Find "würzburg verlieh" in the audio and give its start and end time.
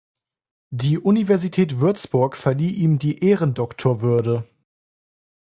1.79-2.73